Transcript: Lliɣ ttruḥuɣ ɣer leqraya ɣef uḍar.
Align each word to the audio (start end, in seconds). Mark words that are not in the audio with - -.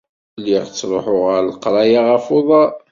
Lliɣ 0.39 0.63
ttruḥuɣ 0.67 1.21
ɣer 1.31 1.41
leqraya 1.49 2.01
ɣef 2.11 2.25
uḍar. 2.37 2.71